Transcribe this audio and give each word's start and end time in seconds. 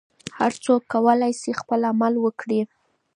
هر 0.39 0.51
څوک 0.63 0.81
کولای 0.93 1.33
شي 1.41 1.51
عمل 1.89 2.13
وکړي. 2.19 2.59